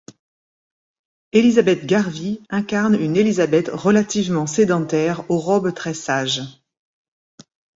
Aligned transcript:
Elizabeth 1.31 1.85
Garvie 1.85 2.41
incarne 2.49 2.95
une 2.99 3.15
Elizabeth 3.17 3.69
relativement 3.71 4.47
sédentaire, 4.47 5.29
aux 5.29 5.37
robes 5.37 5.75
très 5.75 5.93
sages. 5.93 6.41